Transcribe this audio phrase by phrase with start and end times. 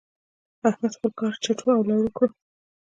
[0.69, 2.27] احمد خپل کار چټو او لړو کړ.